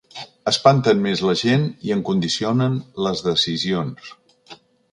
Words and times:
Espanten 0.51 1.03
més 1.07 1.21
la 1.25 1.35
gent 1.41 1.67
i 1.89 1.93
en 1.97 2.01
condicionen 2.09 2.81
les 3.09 3.21
decisions. 3.29 4.13